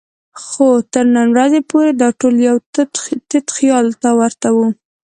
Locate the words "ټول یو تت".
2.19-3.45